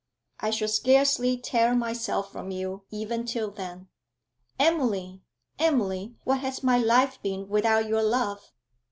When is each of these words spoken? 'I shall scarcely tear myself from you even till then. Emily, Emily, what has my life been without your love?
'I 0.39 0.49
shall 0.49 0.67
scarcely 0.67 1.37
tear 1.37 1.75
myself 1.75 2.31
from 2.31 2.49
you 2.49 2.85
even 2.89 3.23
till 3.23 3.51
then. 3.51 3.87
Emily, 4.57 5.21
Emily, 5.59 6.15
what 6.23 6.39
has 6.39 6.63
my 6.63 6.79
life 6.79 7.21
been 7.21 7.47
without 7.47 7.87
your 7.87 8.01
love? 8.01 8.51